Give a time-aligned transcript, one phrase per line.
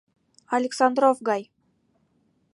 [0.55, 1.43] АЛЕКСАНДРОВ-ГАЙ